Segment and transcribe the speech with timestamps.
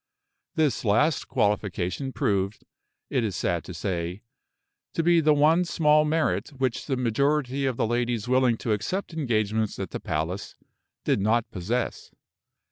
[0.55, 2.65] This last qualification proved,
[3.11, 4.23] it is sad to say,
[4.95, 9.13] to be the one small merit which the majority of the ladies willing to accept
[9.13, 10.55] engagements at the palace
[11.03, 12.09] did not possess.